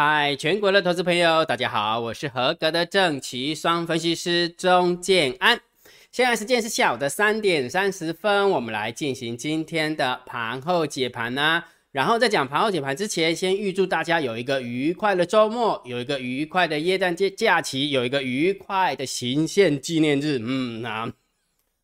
[0.00, 5.60] 嗨，全国的投资朋友，大家好，我是合格的正奇双分析师钟建安。
[6.12, 11.64] 现在时间是下午的三点三十分，我们来进行今天的盘后解盘呢。
[11.90, 20.38] 然后在讲盘后解盘之前，先预祝大家有一个愉快的周末，有一个愉快的耶诞节假期，有一个愉快的行宪纪念日。
[20.40, 21.12] 嗯，那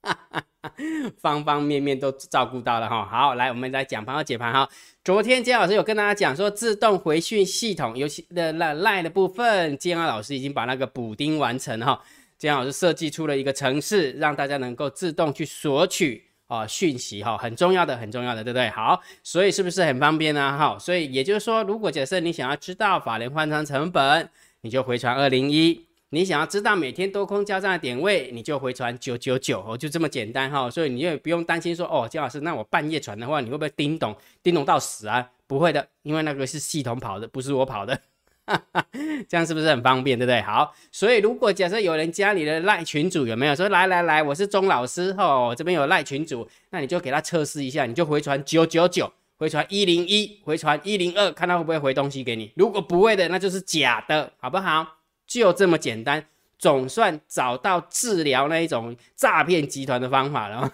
[1.21, 3.05] 方方面面都照顾到了哈。
[3.05, 4.69] 好，来我们来讲盘后解盘哈。
[5.05, 12.01] 昨天姜老师有跟大家讲说，自动回讯系统，尤其的那赖的部分，姜老师已经把那个补丁完成哈。
[12.39, 18.69] 姜老师设计出了一个程式，让大家能够自动去索取啊讯息哈，很重要的，很重要的，对不对？
[18.71, 20.57] 好，所以是不是很方便呢？
[20.59, 24.29] 哈，所以也就是说，如果假设你想要知道法联换仓成本，
[24.63, 25.87] 你就回传二零一。
[26.15, 30.71] 你想要知道每天多空交战的点位，你就回传九九九哦，就这么简单哈。
[30.71, 35.29] 所以你也不用担心说哦，姜老师，那我半夜传的话，你会不会叮咚叮咚到死啊？
[35.47, 38.01] 不会的，因为那个是系统跑的，不是我跑的。
[38.47, 38.87] 哈 哈
[39.29, 40.41] 这样是不是很方便，对不对？
[40.43, 52.53] 好，所以如果假设有人加你的赖群主，有没有说来来来，我是钟老师哦，这边有赖群主，那你就给他测试一下，你就回传九九九，回传一零一，回传一零二，看他会不会回东西给你。
[52.55, 54.94] 如果不会的，那就是假的，好不好？
[55.27, 56.27] 就这么简单，
[56.59, 60.73] 总算找到治疗那一种诈骗集团的方法了。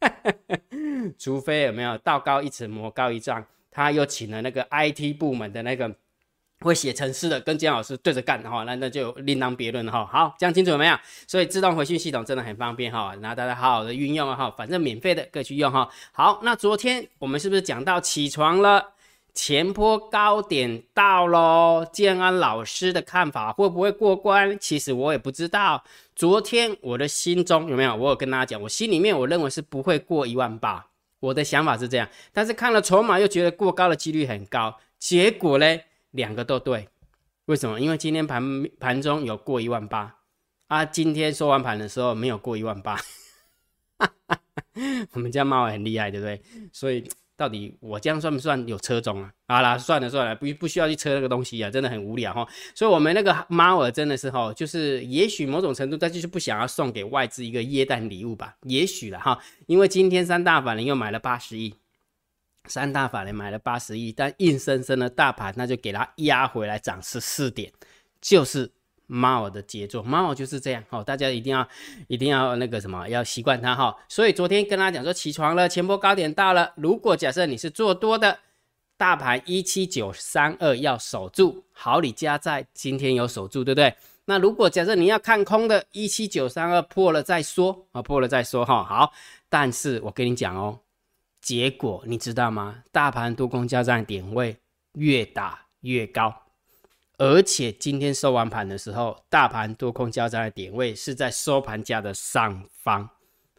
[1.18, 5.92] 除非有没有道高一尺魔高一丈，他又请了那个 IT 部门的那个
[6.60, 10.06] 会写程式的，跟姜老师对着干哈，那那就另当别论了哈。
[10.06, 10.96] 好，讲清楚了没有？
[11.26, 15.88] 所以自动回讯系统真的很方便哈，然后大家好好的运用哈，反正免费的各去用哈。
[16.12, 18.94] 好，那昨天我们是不是讲到起床了？
[19.34, 24.58] 前坡高点到喽，建安老师的看法会不会过关？
[24.58, 25.84] 其实我也不知道。
[26.16, 27.94] 昨天我的心中有没有？
[27.94, 30.88] 我有跟大家讲，我心里面我认为是不会过一万八，
[31.20, 32.08] 我的想法是这样。
[32.32, 35.78] 但是看了筹码又觉得过高的几率很高，结果呢，
[36.10, 36.88] 两个都对。
[37.44, 37.80] 为什么？
[37.80, 40.16] 因为今天盘盘中有过一万八
[40.66, 42.98] 啊，今天收完盘的时候没有过一万八。
[45.12, 46.42] 我们家猫很厉害，对不对？
[46.72, 47.08] 所以。
[47.38, 49.32] 到底我这样算不算有车种啊？
[49.46, 52.44] 好啦，算了算了，不不需要去车那个东西啊，真的很无聊哈。
[52.74, 58.56] 所以，我们那个猫儿真的是哈，就是也许某种程度，他就是不想要送给外资一个耶诞礼物吧？
[58.64, 61.72] 也许了哈，因为今天三大法人又买了八十亿，
[62.64, 67.72] 三大法人买了八十亿，但硬生生的大盘那就给它压回来涨十四点，
[68.20, 68.72] 就是。
[69.08, 71.66] 猫的杰作，猫就是这样哦，大家一定要
[72.06, 73.96] 一定要那个什么，要习惯它哈。
[74.08, 76.72] 所以昨天跟大家讲说，起床了，前波高点到了。
[76.76, 78.38] 如果假设你是做多的，
[78.96, 83.94] 大盘一七九三二要守住，好，你加在今天有守住，对不对？
[84.26, 88.84] 那如果假设你要看空的，一七九三二破了再说啊，破了再说哈。
[88.84, 89.12] 好，
[89.48, 90.80] 但是我跟你讲哦，
[91.40, 92.82] 结果你知道吗？
[92.92, 94.58] 大盘多空交战点位
[94.92, 96.42] 越打越高。
[97.18, 103.08] 而且今天收完盘的时候，大盘多空交战的点位是在收盘价的上方，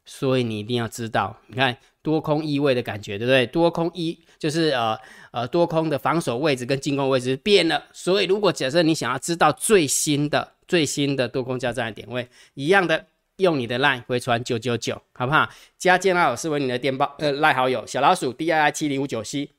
[0.06, 3.46] 所以你一定要知道，你看多空意味的感觉，对不对？
[3.46, 4.98] 多空一就是呃
[5.32, 15.50] 呃多空的防守位置跟进攻位置变了，所以如果假设你想要知道最新的最新的多空交战的点位，一样的用你的 line 回传九九九，好不好？
[15.78, 19.50] 加建拉老师为你的电报呃赖好友小老鼠 D I I 七零五九 C，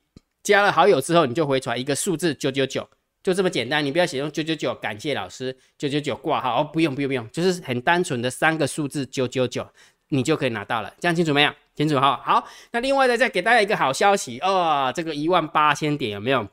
[0.41, 2.89] 加了好友之后你就回传一个数字九九九。
[3.23, 9.67] 就这么简单，你不要写用九九九，感谢老师九九九挂号哦，不用不用不用，就是很单纯的三个数字九九九，
[10.09, 11.51] 你就可以拿到了，这样清楚没有？
[11.75, 12.19] 清楚哈。
[12.25, 16.47] 好，那另外呢再给大家一个好消息哦，这个一万八千点有没有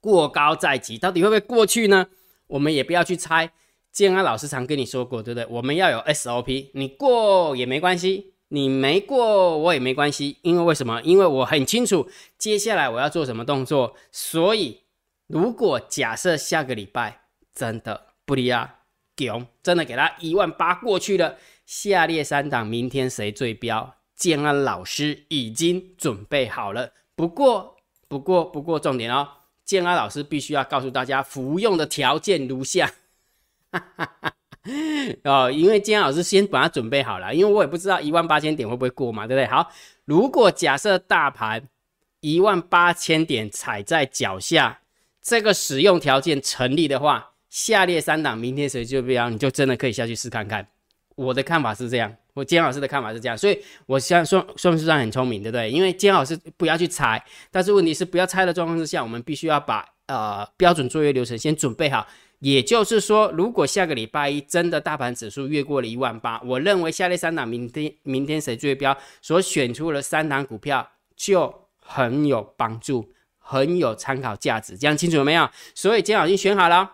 [0.00, 0.98] 过高在即？
[0.98, 2.08] 到底会不会过去呢？
[2.48, 3.50] 我们也不要去猜，
[3.92, 5.46] 建安老师常跟你说过，对不对？
[5.48, 11.00] 我们要有 SOP，你过也没关系，你没过我也没关系，因为为什么？
[11.02, 14.83] 因为我很清楚接下来我要做什么动作，所以。
[15.26, 17.22] 如果假设下个礼拜
[17.54, 18.76] 真的不利亚
[19.16, 23.94] 囧，真的给他一万八过去了，下列三档明天谁最标？
[24.14, 26.92] 建安老师已经准备好了。
[27.16, 27.76] 不过，
[28.06, 29.26] 不过，不过，重点哦，
[29.64, 32.92] 建安老师必须要告诉大家服用的条件如下。
[35.24, 39.46] 哦，因为建安老师先把它准备好了，因为我也不知道一万八千点会不会过嘛，对不对？
[39.46, 39.70] 好，
[40.04, 41.68] 如果假设大盘
[42.20, 44.80] 一万八千点踩在脚下。
[45.24, 50.68] 这个使用条件成立的话，下列三档明天谁就标，你就真的可以下去试看看。
[51.16, 55.70] 我的看法是这样，我姜老师的看法是这样，所以我现算算不算很聪明，对不对？
[55.70, 62.06] 因为姜老师不要去猜，但是问题是不要猜的状况之下，我们必须要把呃标准作业流程先准备好。
[62.40, 70.86] 也就是说，如果下个礼拜一真的大盘指数越过了一万八，我认为下列三档明天明天谁最标所选出的三档股票
[71.16, 73.10] 就很有帮助。
[73.46, 75.48] 很有参考价值，这样清楚了没有？
[75.74, 76.90] 所以今天我已经选好了，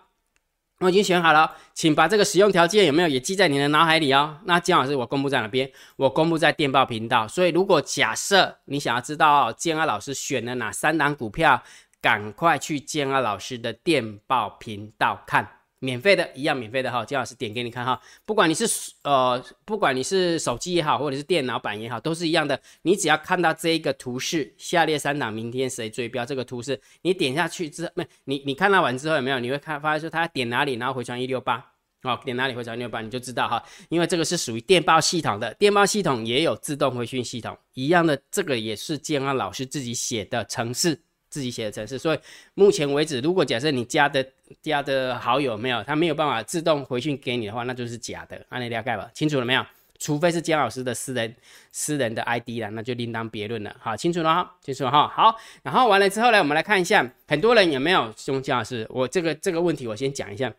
[0.81, 4.39] 我已经选好了，请把这个使用条件有没有也记在你的脑海里哦。
[4.47, 5.71] 那姜老师我公布在哪边？
[5.97, 7.29] 我公布在电报频道。
[7.29, 11.63] 所以如果假设你想要知道建安老师选了哪三档股票，
[12.03, 15.60] 赶快去建安老师的电报频道看。
[15.81, 17.99] 免费的，一样免费的哈，姜老师点给你看哈。
[18.27, 18.67] 不管你是
[19.03, 22.61] 呃，不管你是手机也好，或者是电脑版也好，都是一样的。
[22.83, 29.41] 你只要看到这一个图示，下列三档明天谁追标这个图示，你点下去之后，没你你看到完之后有没有？
[29.41, 31.73] 你会看发现说他点哪里，然后回传一六八
[32.03, 33.63] 哦，点哪里回传一六八，你就知道哈。
[33.89, 41.01] 因为这个是属于电报系统的，电报系统也有自动回讯系统，一样的，这个也是建安老师自己写的程式。
[41.31, 42.19] 自己写的程式，所以
[42.55, 44.27] 目前为止，如果假设你加的
[44.61, 48.45] 加的好友没有，他没有办法自动回讯给你的话，那就是假的。
[48.49, 49.65] 按你了解吧，清楚了没有？
[50.01, 51.35] 除非是姜老师的私人
[51.71, 53.77] 私人的 ID 了，那就另当别论了。
[53.79, 55.07] 好，清楚了哈，清楚了哈。
[55.07, 58.87] 好，然后完了之后呢，我们来看一下，很多人有没有用姜老师？
[58.91, 60.53] 我这个这个问题我先讲一下。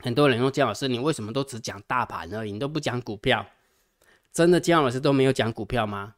[0.00, 3.46] 很多人用姜老师，你为什么都只讲大盘而已，你都不讲股票？
[4.32, 6.16] 真的姜老师都没有讲股票吗？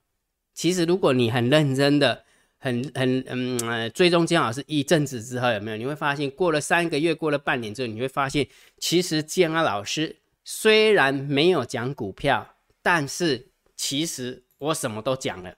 [0.53, 2.25] 其实如果你很认真的。
[2.59, 5.77] 很很嗯呃，追踪姜老师一阵子之后有没有？
[5.77, 8.47] 你会发现过了三个月，过了半年之后，你会发现
[8.79, 15.55] 其实姜老师虽然没有讲股票，但是其实我什么都讲了。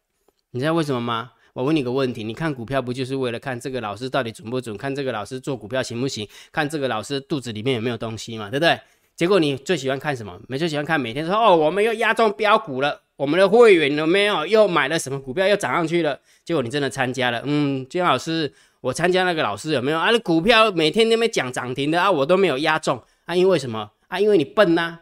[0.50, 1.32] 你知道为什么吗？
[1.52, 4.76] 我问你个问题，你看股票不就是为了看这个老师到底准不准？
[4.76, 6.28] 看这个老师做股票行不行？
[6.52, 8.48] 看这个老师肚子里面有没有东西嘛？
[8.50, 8.78] 对不对？
[9.20, 10.40] 结果你最喜欢看什么？
[10.48, 13.02] 没最喜欢看每天说哦，我们又压中标股了。
[13.16, 16.18] 我们的会员有没有又买了什么股票又涨上去了？
[16.42, 18.50] 结果你真的参加了，嗯，金老师，
[18.80, 20.08] 我参加那个老师有没有啊？
[20.10, 24.18] 那股票每天那边讲涨停的啊，我都没有压中啊，因为什么啊？
[24.18, 25.00] 因为你笨呐，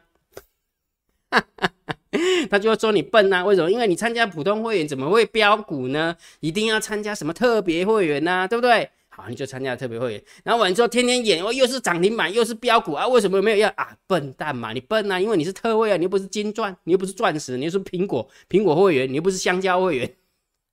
[2.50, 3.70] 他就会说你笨呐，为什么？
[3.70, 6.16] 因为你参加普通会员怎么会标股呢？
[6.40, 8.90] 一定要参加什么特别会员呐，对不对？
[9.20, 13.92] 好，你就参加特别会员，然后完之后天天演，哦，又是涨停板，又是标股啊，为什么没有要啊？
[14.06, 20.14] 笨蛋嘛，你笨啊，因为你是特惠啊，你又不是金钻，你又不是钻石，你又是苹果苹果会员，你又不是香蕉会员，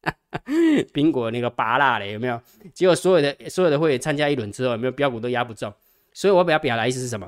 [0.93, 2.39] 苹果那个拔辣的有没有？
[2.71, 5.73] 结果所有的所有的会员参加一轮之后，有没有标股都压不中？
[6.13, 7.27] 所以我比较表达意思是什么？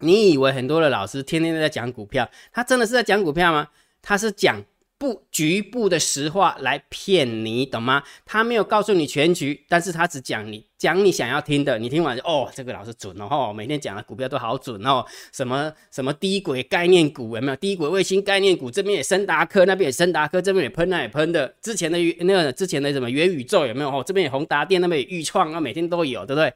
[0.00, 3.68] 你以为很多的老师天天都在讲股票，他真的是在讲股票吗？
[4.02, 4.62] 他是讲。
[5.04, 8.02] 不局部的实话来骗你，懂吗？
[8.24, 17.56] 他没有告诉你全局，但是他只讲你讲你想要听的，你听完哦，这个老师准哦，每天讲的股票都好准哦，什么什么低轨概念股有没有？
[17.56, 23.90] 低轨卫星概念股这边也深达科，那边也深达科，这边也喷那也喷的，之前的那个之前的什么元宇宙有没有？
[23.90, 26.50] 哦，这边也宏达电，那边也预创啊，每天都有，对不对？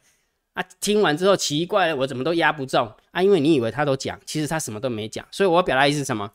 [0.59, 3.23] 啊，听完之后奇怪了，我怎么都压不中啊？
[3.23, 6.29] 因为你以为他都讲，其实他什么都没讲，所以我表达意思什么？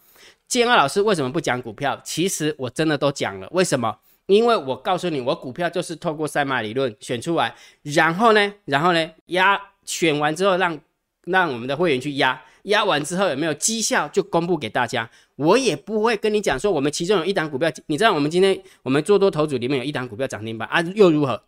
[0.47, 1.99] 建二老师为什么不讲股票？
[2.05, 3.49] 其实我真的都讲了。
[3.51, 3.97] 为什么？
[4.27, 10.79] 因为我告诉你，我股票就是透过赛马理论选出来，然后呢，然后呢，压选完之后，让
[11.25, 15.09] 让我们的会员去压，压完之后有没有绩效就公布给大家。
[15.35, 21.43] 我也不会跟你讲说，我们其中有一档股票，你知道我们今天我们做多头组里面有一档股票涨停板啊，又如何？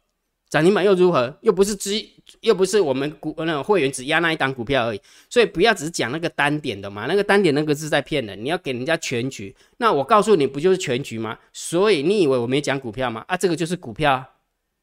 [0.49, 1.37] 涨停板又如何？
[1.41, 1.91] 又不是只，
[2.41, 5.01] 又不是我们股那会员只压那一档股票而已。
[5.29, 8.41] 所以不要只讲那个单点的嘛，那个单点那个是在骗人。
[8.41, 9.53] 你要给人家全局。
[9.77, 11.37] 那我告诉你，不就是全局吗？
[11.51, 13.25] 所以你以为我没讲股票吗？
[13.27, 14.23] 啊，这个就是股票。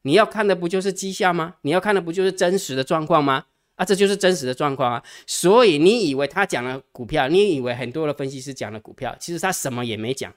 [0.03, 1.55] 你要看的不就是绩效吗？
[1.61, 3.45] 你要看的不就是真实的状况吗？
[3.75, 5.03] 啊，这就是真实的状况啊。
[5.25, 10.31] 所以你以为他讲了股票，你以为很多的分析师讲了股票，其实他什么也没讲。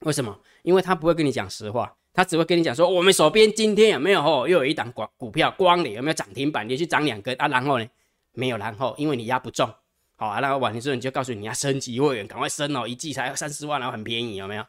[0.00, 0.40] 为什么？
[0.62, 1.94] 因为他不会跟你讲实话。
[2.12, 7.46] 他只会跟你讲说，我们手边今天有没有哦，又有一档光股票光里有没有涨停板，连续涨两根啊？
[7.48, 7.86] 然后呢，
[8.32, 9.72] 没有然后，因为你压不中，
[10.16, 10.40] 好啊。
[10.40, 14.64] 那晚年之后你就告诉你要升级会员，赶快升哦，一季才三十万，然后很便宜，有没有？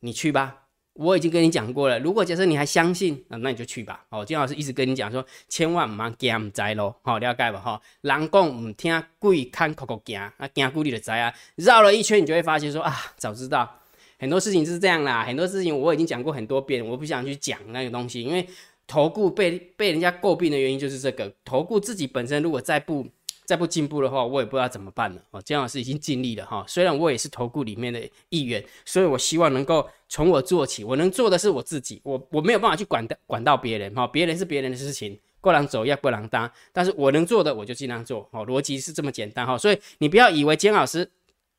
[0.00, 0.62] 你去吧，
[0.94, 1.98] 我已经跟你讲过了。
[1.98, 4.04] 如果假设你还相信，那你就去吧。
[4.08, 7.60] 哦，金老师一直跟你讲说，千万唔好惊唔知咯，好了解吧？
[7.60, 11.32] 哈，人讲唔听鬼看口口惊，啊惊鬼你就知啊。
[11.56, 13.80] 绕了一圈，你就会发现说啊，早知道。
[14.18, 18.46] 很多事情是这样啦，很多事情我已经讲过很多遍，我不想去讲那个东西，因为
[18.86, 21.32] 投顾被被人家诟病的原因就是这个。
[21.44, 23.06] 投顾自己本身如果再不
[23.44, 25.22] 再不进步的话，我也不知道怎么办了。
[25.30, 41.10] 哦，姜老师已经尽力了哈，虽然我也是投顾里面的一员，所以我希望能够从我做起，我能做的是我自己，我我没有办法去管的管到别人哈，别人是别人的事情，过人走要过人当，但是我能做的我就尽量做，哦，逻辑是这么简单哈，所以你不要以为姜老师。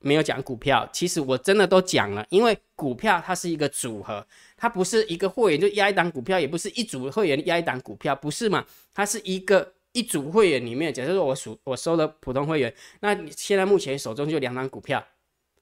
[0.05, 4.23] 没有讲股票，其实我真的都讲了，因为股票它是一个组合，
[4.55, 8.63] 它不是一个会员就压一档股票，也不是一组会员压一档股票，不是嘛？
[8.93, 15.03] 它是一个一组会员里面，假设说我数我收了普通会员，那你现在目前手中就两档股票，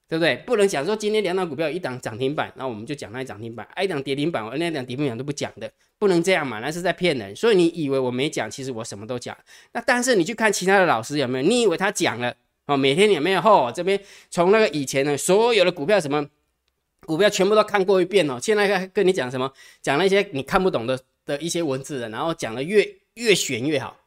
[0.10, 0.36] 对不对？
[0.46, 7.34] 不能讲说今天两档股票一档涨停板，那我们就讲那涨停板，一档跌停板我，那档跌停板都不讲的，不能这样嘛，那是在骗人。
[7.34, 9.38] 所以你以为我没讲，其实我什么都讲。
[9.72, 11.48] 那但是你去看其他的老师有没有？
[11.48, 12.36] 你以为他讲了
[12.66, 12.78] 哦？
[12.78, 13.42] 每天有没有？
[13.42, 16.28] 哦，这边从那个以前的所有的股票什么
[17.06, 18.40] 股票全部都看过一遍哦。
[18.42, 19.52] 现在跟你讲什么？
[19.82, 23.98] 讲那些你看不懂的的一些文字的，然后讲的越越玄越好。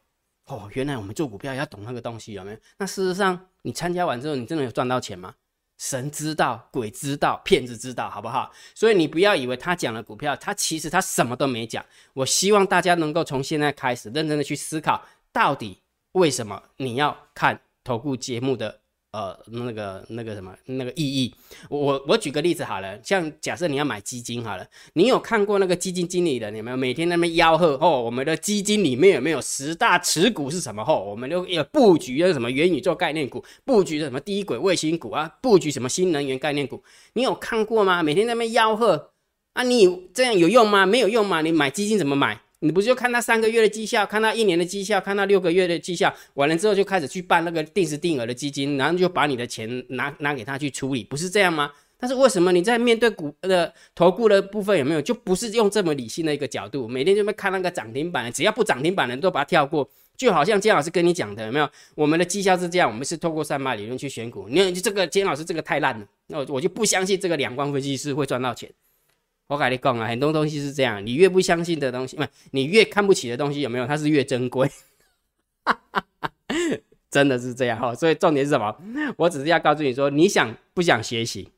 [0.47, 2.57] 哦，原来我们做股票要懂那个东西，有没有？
[2.79, 5.35] 那事实上，你参加完之后，你真的有赚到钱吗？
[5.77, 8.51] 神知道，鬼知道，骗子知道，好不好？
[8.75, 11.85] 所以你不要以为他讲了股票，他其实他什么都没讲。
[12.15, 15.83] 我希望大家能够从现在开始认真的去思考，到底
[16.13, 18.81] 为什么你要看投顾节目的。
[19.12, 21.35] 呃，那个那个什么那个意义，
[21.71, 26.50] 我我举个例子好了，像假设你要买基金好了，你有看过那个基金经理的？
[26.50, 28.02] 你们每天那边吆喝哦？
[28.02, 30.83] 我们的基金里面有没有十大持股是什么？
[30.87, 36.85] 哦，我们都有布局的什么元宇宙概念股，布局的什么低轨卫星股啊，布局什么新能源概念股？
[37.14, 38.02] 你有看过吗？
[38.02, 39.12] 每天那边吆喝
[39.55, 40.85] 啊，你这样有用吗？
[40.85, 41.40] 没有用吗？
[41.40, 42.43] 你买基金怎么买？
[42.61, 51.71] 你不就看他三个月的绩效，看他一年的绩效，看他六个月的绩效，完了之后就开始去办那个定时定额的基金，然后就把你的钱拿拿给他去处理，不是这样吗？
[51.99, 61.69] 但是为什么你在面对股的投顾的部分有没有，就不是用这么理性的一个角度，每天就会看那个涨停板，只要不涨停板的都把它跳过，就好像金老师跟你讲的有没有？
[61.95, 68.71] 我们的绩效是这样，我们是透过三八理论去选股，你这个金老师这个太烂了，那我我就不相信这个两光分析师会赚到钱。
[69.49, 73.87] 我跟你讲啊，很多东西是这样，你越不相信的东西，不，你越看不起的东西，有没有？
[73.87, 74.71] 它是越珍贵，
[77.11, 77.95] 真的是这样哈。
[77.95, 78.76] 所以重点是什么？
[79.17, 81.50] 我只是要告诉你说，你想不想学习？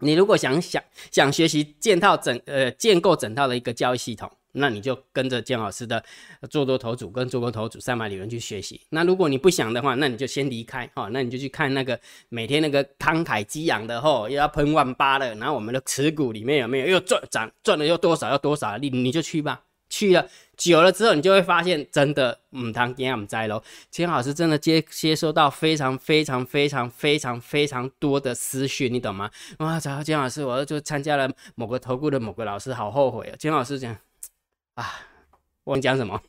[0.00, 4.30] 你如果想想想学习建套整呃建构整套的一个交易系统。
[4.54, 6.02] 那你就跟着姜老师的
[6.48, 8.80] 做多头组跟做空头组三百理论去学习。
[8.90, 11.08] 那如果你不想的话，那你就先离开哈。
[11.12, 19.62] 那你就去看那个每天那个慷慨激昂的吼，又要喷万八的，然后我们的持股里面有没有又赚涨赚了又多少要多少，你你就去吧。
[19.90, 23.62] 去了久了之后，你就会发现真的唔当今天唔在喽。
[23.90, 29.30] 金老师真的接接收到非常非常非常非常非常多的私讯，你懂吗？
[29.58, 33.36] 哇，找到姜老师，我就参加了某个投顾的某个老师，好后悔啊。
[33.38, 33.96] 姜老师讲。
[34.74, 35.00] 啊，
[35.64, 36.20] 我能讲什么？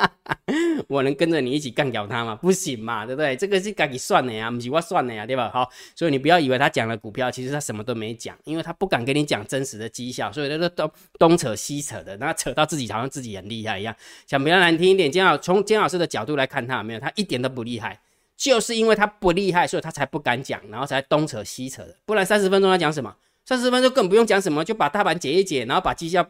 [0.88, 2.34] 我能跟着你一起干掉他吗？
[2.36, 3.36] 不行嘛，对不对？
[3.36, 5.50] 这个是该你算的呀，不是我算的呀，对吧？
[5.52, 13.94] 好，所以你不要以为他讲了股票，其实他什么都没讲，因为他不敢跟你讲真实的绩效，所以他都东东扯西扯的，那扯到自己好像自己很厉害一样。
[14.26, 18.00] 讲比较难听一点，金老从金老师的角度来看，他没有，他一点都不厉害，
[18.38, 21.94] 就是因为他不厉害，所以他才不敢讲，然后才东扯西扯的。
[22.06, 23.14] 不然三十分钟他讲什么？
[23.44, 26.26] 三十分钟根本不用讲什么，就把大盘解一解，然后把绩效。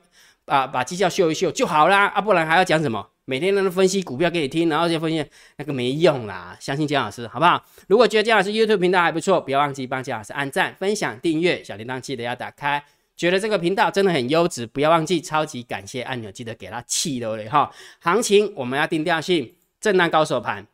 [0.47, 3.07] 啊，把绩效秀一秀就好啦，啊，不然还要讲什么？
[3.25, 5.25] 每天都分析股票给你听，然后就分析
[5.57, 6.57] 那个没用啦。
[6.59, 7.65] 相信姜老师好不好？
[7.87, 12.83] 如果觉得姜老师 YouTube 频道还不错，不要忘记帮姜老师按赞、分享、订阅，小铃铛记得要打开。
[13.17, 17.71] 觉得这个频道真的很优质，不要忘记超级感谢按钮，记得给它气了嘞哈。
[18.01, 20.67] 行情我们要定调性，震荡高手盘。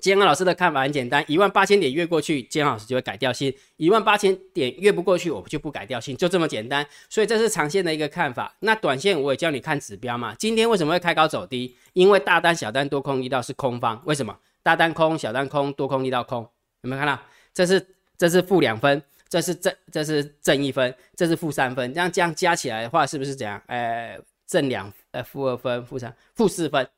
[0.00, 6.86] 建安老师的看法很简单，一万八千点越过去，建安老师就会改调性；一万八千点越不过去，我就不改调性，就这么简单。
[7.08, 8.54] 所以这是长线的一个看法。
[8.60, 10.34] 那短线我也教你看指标嘛。
[10.38, 11.76] 今天为什么会开高走低？
[11.92, 14.00] 因为大单、小单、多空力道是空方。
[14.04, 14.36] 为什么？
[14.62, 16.48] 大单空，小单空，多空力道空。
[16.82, 17.20] 有没有看到？
[17.52, 21.92] 这是这是负两分，这是正这是正一分，这是负三分。
[21.92, 23.60] 这样这样加起来的话，是不是怎样？
[23.66, 26.88] 呃，正两呃负二分，负三负四分。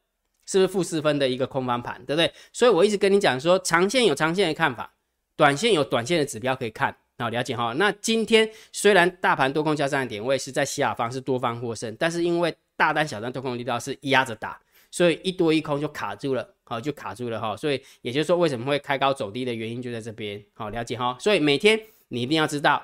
[0.47, 2.33] 是不是负四分的一个空方盘，对不对？
[2.53, 4.95] 所以我一直跟你讲说，长线有长线的看法，
[5.37, 7.73] 短线有短线的指标可以看，好了解哈。
[7.75, 14.61] 那今天虽然大盘多空交战的点位是在下方，是多方获胜，但是因为大单小单多空力道是压着打，
[14.91, 17.57] 所以一多一空就卡住了，好就卡住了哈。
[17.57, 21.17] 所以也就是说，为什么会开高走低的原因就在这边，好了解哈。
[21.21, 22.83] 所以每天你一定要知道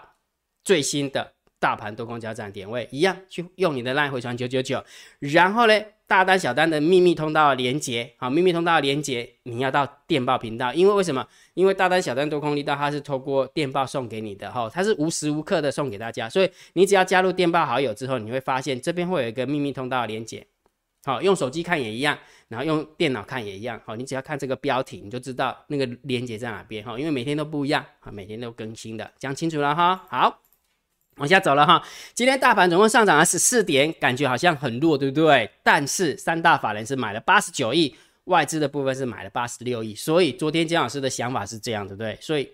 [0.64, 4.82] 最新的大盘多空交战点位，一样去用你的烂回传九九九，
[5.20, 5.80] 然后呢？
[6.10, 11.24] 大单小单的秘密通道连接，好，秘密通道连接，你要到电报频道，因为为什么？
[11.54, 20.44] 因为大单小单多空力道，它是透过电报送给你的，哈，它是无时无刻的送给大家，所以你只要加入电报好友之后，你会发现这边会有一个秘密通道连接，
[21.04, 30.40] 好，用手机看也一样，然后用电脑看也一样，好，你只要看这个标题，你就知道那个连接在哪边，哈，因为每天都不一样，啊，每天都更新的，讲清楚了哈，好。
[31.16, 31.82] 往下走了哈，
[32.14, 35.50] 今天大盘总共上涨了十四点，感觉好像很弱，对不对？
[35.62, 42.16] 但是三大法人是买了八十九亿，外资的部分是买了八十六亿，所以昨天姜老师的想法是这样，对不对？
[42.22, 42.50] 所以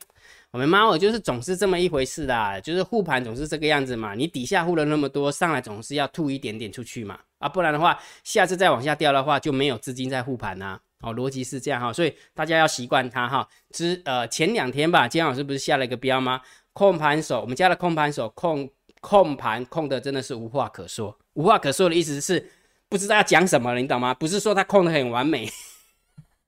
[0.51, 4.15] 我们猫耳就是总是这么一回事的，就是护盘总是这个样子嘛。
[4.15, 10.81] 你底下护了那么多，上来总是要吐一点点出去嘛，啊，不然的话，下次再往下掉的话，就没有资金在护盘呐。
[11.03, 13.47] 哦，逻辑是这样哈，所以大家要习惯它哈。
[13.71, 16.41] 之呃前两天吧，金老师不是下了一个标吗？
[16.77, 18.69] 控盘手，我们家的控盘手控
[19.01, 22.51] 控盘控的真的是无话可说，无话可说的意思是
[22.91, 24.13] 不知道要讲什么了，你懂吗？
[24.13, 25.49] 不是说他控的很完美。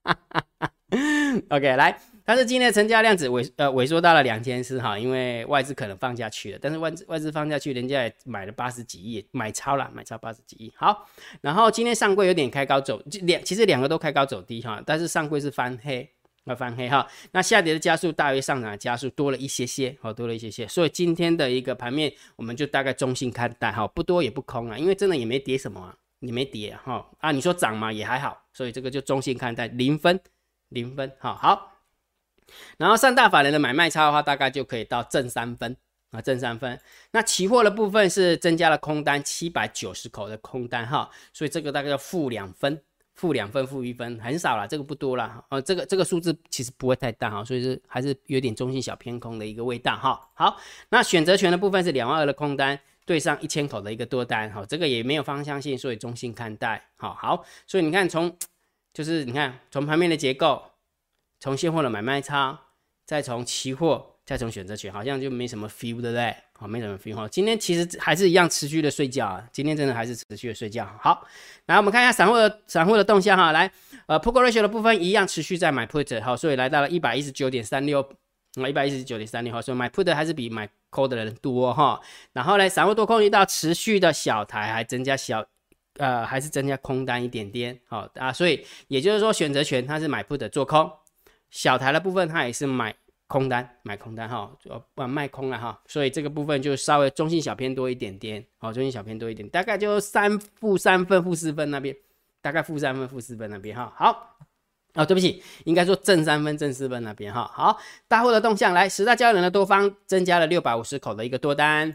[1.49, 1.99] OK，来。
[2.27, 6.59] 但是今天的成交量只萎呃萎缩到了两千四哈，因为外资可能放下去了。
[6.61, 10.71] 但是外资外资放下去，人家也买了八十几亿，买超了，买超八十几亿。
[10.77, 11.09] 好，
[11.41, 16.07] 然后今天上柜有点开高走，两其实两个都开高走低哈，但是上柜是翻黑，
[16.49, 17.07] 要翻黑哈。
[17.33, 20.67] 那下跌的加速大于上涨的加速多了一些些，好多了一些些。
[20.67, 30.19] 所以今天的一个盘面，我们就大概中性看待哈，不多也不空啊，因为真的也没跌什么啊，也没跌哈啊，你说涨嘛也还好，所以这个就中性看待，零分
[30.71, 31.75] 零分哈好。
[32.79, 35.77] 然后上大法人的买卖差的话，大概就可以到正三分
[36.13, 36.81] 啊，正三分。
[37.13, 42.81] 那期货的部分是增加了空单七百九十口的空单哈，所以这个大概要负两分，
[43.19, 50.19] 负两分，负一分，很少了，这个不多了啊，这个这个数字其实不会太大哈，所以是还是有点中性小偏空的一个味道哈。
[50.33, 50.57] 好，
[50.89, 56.83] 那选择权的部分是两万二的空单对上一千口的一个多单哈，这个也没有方向性，所以中性看待。
[56.97, 58.35] 好好，所以你看从
[58.95, 60.63] 就是你看从盘面的结构。
[61.41, 62.59] 从现货的买卖差，
[63.07, 66.37] 再从期货，再从选择权，好像就没什么 feel，对不对？
[66.53, 67.27] 好，没什么 feel 哈。
[67.29, 69.43] 今天其实还是一样持续的睡觉啊。
[69.51, 70.87] 今天真的还是持续的睡觉。
[71.01, 71.27] 好，
[71.65, 73.53] 来我们看一下散户的散户的动向哈。
[73.53, 73.73] 来，
[74.05, 78.03] 呃，put ratio 的部分一样持续在买 put，好，所以来到了一百一十九点三六，
[78.57, 81.99] 啊，一百一十九点三六，好，所以买 put 还是比买 call 的人多哈。
[82.35, 85.43] 然后呢，散户多空一道持续的小台还增加小，
[85.97, 90.93] 呃，还是增加空单一点点，好啊，所以也就是说选择权它是买 put 做空。
[91.51, 92.95] 小台的部分，它也是买
[93.29, 94.51] 空单，买空单哈，
[94.97, 101.95] 呃，卖空了哈，所以这个部分就稍微中性小偏多一点点，好，中性小偏多一点，大概就三负三分、负四分那边，
[102.41, 104.39] 大概负三分、负四分那边哈，好，
[104.95, 111.95] 哦，对不起，应该说正三分、正四分那边哈，好，大货的动向来，十大交易人的多方增加了六百五十口的一个多单。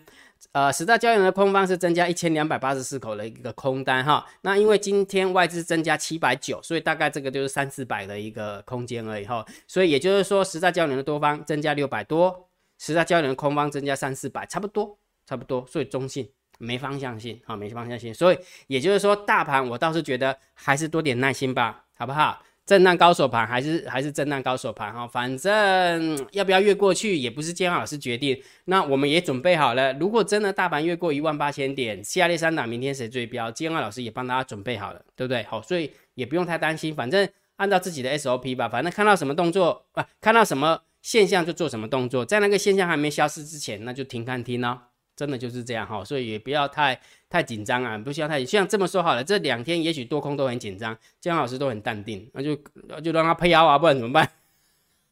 [0.52, 16.30] 呃，十大交易的空方是增加一千两百八十四口的一个空单哈，那因为今天外资增加七百九，所以大概这个就是三四百的一个空间而已哈，所以也就是说十大交易的多方增加六百多，十大交易的空方增加三四百，差不多差不多，所以中性
[16.60, 22.44] 没方向性哈，没方向性，所以也就是说大盘我倒是觉得还是多点耐心吧，好不好？
[22.66, 29.92] 震荡高手盘还是还是震荡高手盘哈，反正要不要越过去也不是建安老师决定，那我们也准备好了。
[29.94, 35.44] 如果真的大盘越过一万八千点，下列三档明天谁追标，建安老师也帮大家准备好了，对不对？
[35.44, 44.80] 好，所以也不用太担心，反正按照自己的 SOP 吧，反正看到什么动作啊，看到什么现象就做什么动作，在那个现象还没消失之前，那就停看听哦。
[45.16, 47.00] 真的就是这样哈，所以也不要太
[47.30, 52.56] 太紧张啊，不需要太像这么说好了，这两天也许多空都很紧张，姜老师都很淡定，那就
[53.02, 54.30] 就让它飘啊，不然怎么办？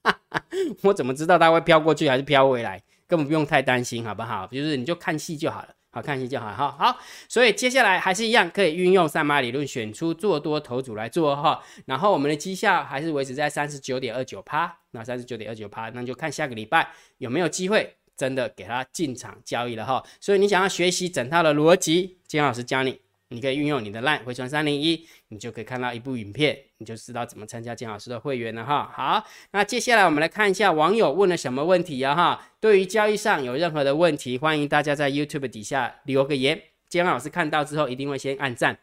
[0.81, 2.81] 我怎么知道它会飘过去还是飘回来？
[3.07, 4.47] 根本不用太担心，好不好？
[4.47, 6.97] 就是你就看戏就好了，好看戏就好，哈好。
[7.27, 11.61] 所以接下来还是一样，可以运用三马理论，选出做多头组来做哈。
[11.85, 17.97] 然后我们的绩效还是维持在三十九点二九趴，那三十九点二九趴，那就看下个礼拜有没有机会。
[18.21, 28.91] 真的给他进场交易了哈，所以你想要学习整套的逻辑，金老师教你，你可以运用你的 LINE 回传三零一，你就可以看到一部影片，你就知道怎么参加金老师的会员了哈。
[28.95, 32.47] 好，那接下来我们来看一下网友问了什么问题呀哈。
[32.59, 38.77] 对于交易上有任何的问题，欢迎大家在 YouTube 底下留个言，金老师看到之后一定会先按赞，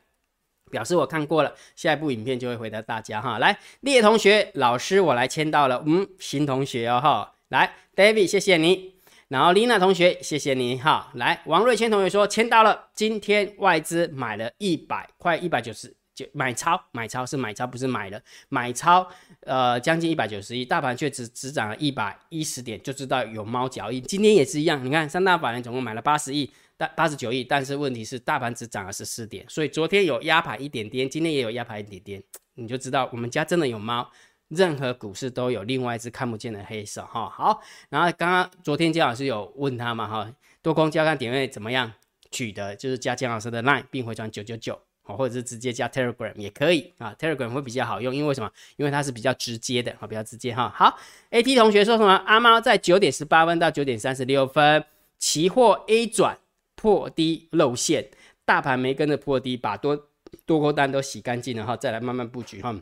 [0.69, 3.39] 表示我看过了，下一部影片就会回答大家哈。
[3.39, 8.98] 来，列同学，老师我来签到了，嗯，新同学哦哈，来，David，谢谢你。
[9.29, 11.11] 然后 Lina 同学，谢谢你哈。
[11.15, 12.89] 来，王瑞谦同学说签到了。
[12.95, 19.07] 今天外资买了一百块，一百九十九买超，买超是买超，不是买了买超。
[19.41, 24.03] 呃，将近一百九十亿，大盘却只只涨了一百一十点，就知道有猫脚印。
[24.05, 32.23] 今天也是一样，你看三大法人总共买了八十亿，但八十九亿，但是问题是大盘只涨了十四点，所以昨天有压盘一点点，今天也有压盘一点点，
[32.55, 34.11] 你就知道我们家真的有猫。
[34.49, 37.29] 任何股市都有另外一只看不见的黑手哈。
[37.29, 40.33] 好，然后刚刚昨天姜老师有问他嘛哈，
[40.63, 41.93] 多空交看点位怎么样
[42.31, 42.75] 取得？
[42.77, 48.51] 就是加姜老师的 line 并回传九九九，哦，或者是直接加 telegram 也可以啊，telegram 会比较好用，因为什么？
[48.77, 50.73] 因为它是比较直接的，啊，比较直接哈。
[50.75, 50.99] 好
[51.31, 52.15] ，AT 同学说什么？
[52.27, 54.85] 阿猫在九点十八分到九点三十六分，
[55.19, 56.39] 期货 A 转
[56.75, 58.09] 破低露馅，
[58.45, 60.09] 大盘没跟着破低，把多
[60.47, 62.75] 多空单都洗干净了哈，再来慢慢布局哈。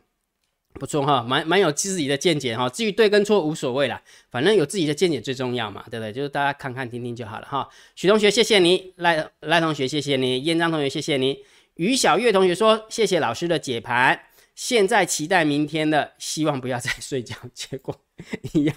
[0.78, 2.68] 不错哈，蛮蛮有自己的见解哈。
[2.68, 6.12] 至于对跟错无所谓啦，反正有自己的见解最重要嘛，对不对？
[6.12, 7.68] 就是大家看看听听就好了哈。
[7.94, 11.38] 许同学谢谢你，赖赖同学谢谢你，燕章同学谢谢你，
[11.74, 14.20] 于小月同学说谢谢老师的解盘，
[14.54, 17.94] 现在期待明天的，希望不要再 睡觉，结果
[18.54, 18.74] 一样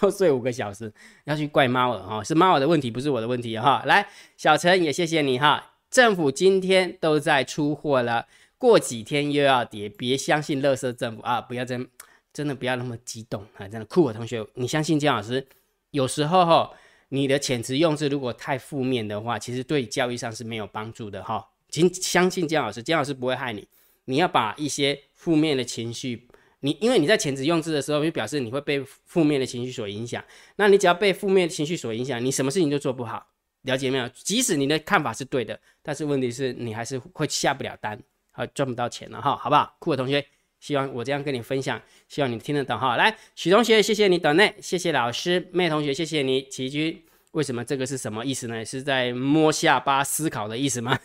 [0.00, 0.92] 又睡五个小时，
[1.24, 3.82] 要去怪猫了哈，是猫的问题，不是我的问题哈。
[3.86, 8.26] 来，小陈也谢谢你哈，政府今天都在出货了，
[8.58, 11.88] 过几天又要跌，别相信乐色政府啊，不要真
[12.32, 15.46] 真的不要那么激动啊，真的酷我同学，你相信姜老师，
[15.92, 16.70] 有时候哈。
[17.10, 21.42] 你的遣词用字如果太负面的话，其实对教育上是没有帮助的哈。
[21.70, 23.66] 请相信姜老师，姜老师不会害你。
[24.04, 26.28] 你要把一些负面的情绪，
[26.60, 30.22] 你因为你在遣词用字的时候，就表示你会被负面的情绪所影响。
[30.56, 33.26] 那你只要被负面的情绪所影响，你什么事情都做不好。
[33.62, 34.06] 了解没有？
[34.10, 37.98] 即使你的看法是对的，但是问题是你还是会下不了单，
[38.38, 39.74] 啊，赚不到钱了哈，好不好？
[39.80, 40.24] 酷的同学。
[40.60, 42.96] 希望我这样跟你分享，希望你听得懂哈。
[42.96, 46.42] 来，许同学，谢谢你等内，谢谢老师，妹同学，谢谢你。
[46.48, 48.64] 齐军，为什么这个是什么意思呢？
[48.64, 50.98] 是在摸下巴思考的意思吗？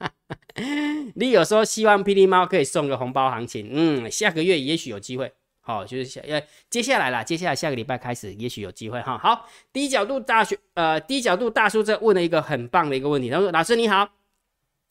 [1.16, 9.18] 你有说希望霹雳猫可以送个红包行情，嗯，下个月也许有机会，好，就是下呃接下来啦，接下来下个礼拜开始，也许有机会哈。
[9.18, 14.08] 好，低角度大学，呃，低角度大叔这问了一个很棒的一个问题，他说：“老师你好。”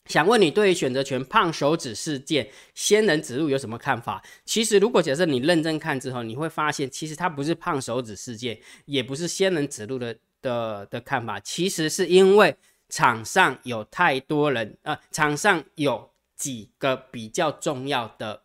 [0.06, 4.22] 想问你对于选择权胖手指事件仙人指路有什么看法？
[4.44, 12.56] 其实，如果假设你认真看之后，你会发现，其实它不是胖手指事件，也不是仙人指路的的的看法，其实是因为
[12.88, 18.42] 场上有太多人，呃，场上有几个比较重要的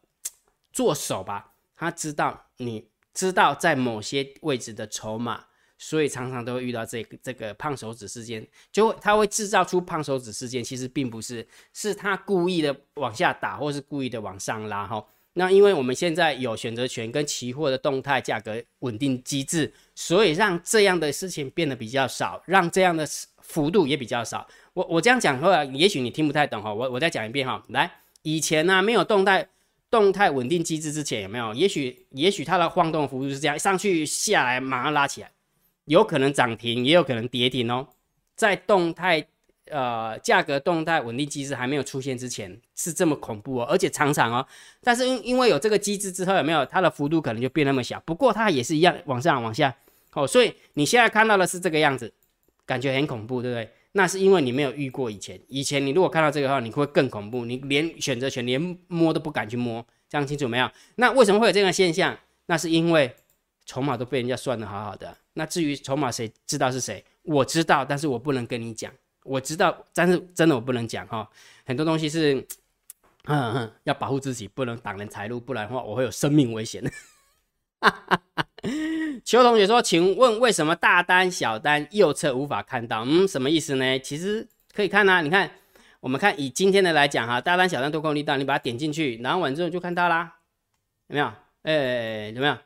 [0.74, 5.46] 做手吧，他知道你知道在某些位置的筹码。
[5.84, 15.04] 所以常常都会遇到这个这个胖手指事件，就会他会制造出胖手指事件，其实并不是，是他故意的往下打，或是故意的往上拉哈。
[15.34, 23.04] 那因为我们现在有选择权跟期货的动态价格稳定机制，所以让这样的事情变得比较少，让这样的
[23.42, 24.48] 幅度也比较少。
[24.74, 26.72] 我我这样讲的话，也许你听不太懂哈。
[26.72, 27.92] 我我再讲一遍哈，来，
[28.22, 29.50] 以前呢没有动态
[29.90, 31.52] 动态稳定机制之前有没有？
[31.56, 35.32] 也许也许它的晃动幅度是这样，上去下来马上拉起来。
[35.92, 37.86] 有可能涨停，也有可能跌停哦。
[38.34, 39.28] 在动态
[39.70, 44.48] 呃价格动态稳定机制还没有出现之前，是这么恐怖哦，而且常常哦。
[44.82, 48.02] 但是因因为有这个机制之后，有没有它的幅度可能就变那么小？
[48.06, 49.76] 不过它也是一样往上往下
[50.14, 50.26] 哦。
[50.26, 52.14] 所以你现在看到的是这个样子，
[52.66, 53.70] 感觉很恐怖，对不对？
[53.92, 55.38] 那是因为你没有遇过以前。
[55.50, 60.72] 以前你如果看到这个的话，你会更恐怖，你连选择权连摸都不敢去摸，这样清楚没有？
[60.96, 62.18] 那为什么会有这样的现象？
[62.46, 63.14] 那是因为
[63.72, 65.16] 筹码都被人家算的好好的。
[65.32, 67.02] 那至于筹码谁知道是谁？
[67.24, 68.92] 我知道，但是我不能跟你讲。
[69.24, 71.26] 我知道，但是真的我不能讲哈。
[71.66, 72.36] 很多东西是，
[73.28, 76.92] 嗯嗯，要保护自己，不能挡人财路，不然的话我会有生命危险的。
[77.80, 78.46] 哈，哈，哈。
[79.24, 83.06] 邱同学说：“请问为什么大单、小单右侧无法看到？
[83.06, 83.98] 嗯，什么意思呢？
[84.00, 85.22] 其实可以看啊。
[85.22, 85.50] 你看，
[86.02, 90.40] 我们看以今天的来讲哈，大单、小单多空力道，你把它点进去，然后完之后就看到啦。
[91.08, 91.32] 有没有？
[91.64, 92.58] 哎，有没有？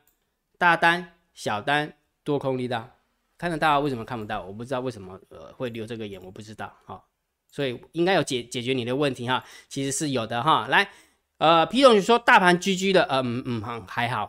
[0.58, 1.92] 大单、小单。”
[2.26, 2.90] 多空力道
[3.38, 4.42] 看得到，为什么看不到？
[4.42, 7.00] 我不知道为什么呃会留这个眼，我不知道哈，
[7.48, 10.66] 所以应该有解解决你的问题哈，其实是有的哈。
[10.66, 10.90] 来，
[11.38, 14.28] 呃皮总你说大盘居居的，嗯嗯还好，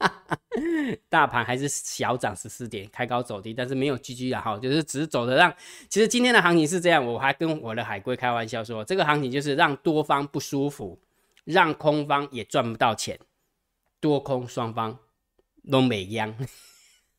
[1.10, 5.54] 大盘还是小涨十四点，开高走低，但是没有居居的哈，就是只是走的让。
[5.90, 10.98] 其实今天的行情是这样，我还跟我的海龟开玩笑说，这个行情就是让多方不舒服，
[11.44, 13.20] 让空方也赚不到钱，
[14.00, 14.98] 多空双方
[15.70, 16.34] 都没央。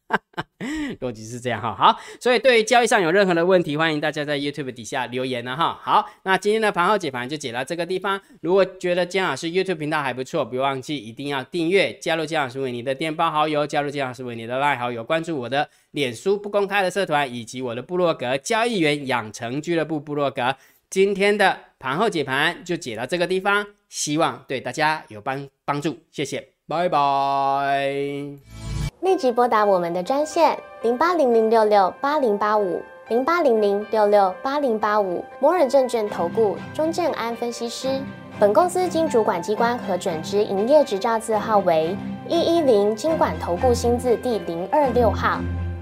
[1.01, 5.77] 逻辑是这样哈，好，所以对于交易上有任何的问题，欢迎大家在 YouTube 底下留言呢哈。
[5.83, 8.19] 好，那今天的盘后解盘就解到这个地方。
[8.39, 20.55] 如果觉得姜老师 YouTube 频道还不错，别忘记一定要订阅，加入姜老师为你的电报好友，加入姜老师为你的赖好友，关注我的脸书不公开的社团以及我的部落格交易员养成俱乐部部落格。
[20.89, 27.87] 今天的盘后解盘就解到这个地方，希望对大家有帮帮助，谢谢，拜拜。
[29.01, 38.01] 立即拨打我们的专线零八零零六六八零八五零八零零六六八零八五摩尔证券投顾钟正安分析师。
[38.39, 45.39] 本公司经主管机关核准之营业执照字号为一一零金管投顾新字第零二六号。